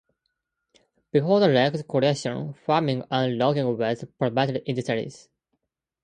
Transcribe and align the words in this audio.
Before 1.11 1.39
the 1.39 1.47
lake's 1.47 1.83
creation, 1.83 2.55
farming 2.65 3.03
and 3.11 3.37
logging 3.37 3.67
were 3.67 3.93
the 3.93 4.07
primary 4.07 4.57
industries. 4.65 5.29